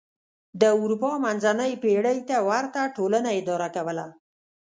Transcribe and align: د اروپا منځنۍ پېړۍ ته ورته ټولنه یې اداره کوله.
د 0.61 0.63
اروپا 0.81 1.11
منځنۍ 1.25 1.73
پېړۍ 1.83 2.19
ته 2.29 2.35
ورته 2.49 2.81
ټولنه 2.95 3.29
یې 3.35 3.39
اداره 3.41 3.67
کوله. 3.75 4.05